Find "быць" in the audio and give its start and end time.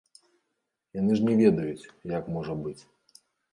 2.65-2.77